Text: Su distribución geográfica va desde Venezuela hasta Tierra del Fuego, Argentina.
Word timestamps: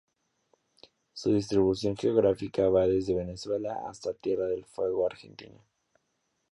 Su 1.13 1.31
distribución 1.31 1.95
geográfica 1.95 2.67
va 2.69 2.87
desde 2.87 3.13
Venezuela 3.13 3.83
hasta 3.87 4.15
Tierra 4.15 4.47
del 4.47 4.65
Fuego, 4.65 5.05
Argentina. 5.05 5.63